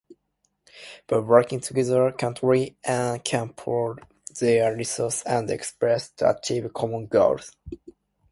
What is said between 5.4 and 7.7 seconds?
expertise to achieve common goals.